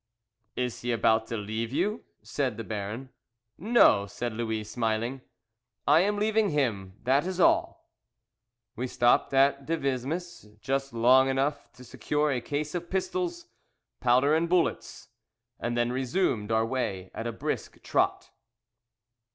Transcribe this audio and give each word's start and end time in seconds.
"Is 0.55 0.81
he 0.81 0.91
about 0.91 1.27
to 1.27 1.37
leave 1.37 1.71
you?" 1.71 2.05
said 2.23 2.57
the 2.57 2.63
Baron. 2.63 3.09
"No," 3.59 4.07
said 4.07 4.33
Louis, 4.33 4.63
smiling; 4.63 5.21
"I 5.87 5.99
am 5.99 6.17
leaving 6.17 6.49
him, 6.49 6.93
that 7.03 7.27
is 7.27 7.39
all!" 7.39 7.87
We 8.75 8.87
stopped 8.87 9.31
at 9.31 9.67
Devismes 9.67 10.57
just 10.59 10.91
long 10.91 11.29
enough 11.29 11.71
to 11.73 11.83
secure 11.83 12.31
a 12.31 12.41
case 12.41 12.73
of 12.73 12.89
pistols, 12.89 13.45
powder 13.99 14.33
and 14.33 14.49
bullets, 14.49 15.09
and 15.59 15.77
then 15.77 15.91
resumed 15.91 16.51
our 16.51 16.65
way 16.65 17.11
at 17.13 17.27
a 17.27 17.31
brisk 17.31 17.79
trot. 17.83 18.31